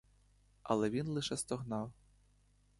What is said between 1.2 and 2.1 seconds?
стогнав.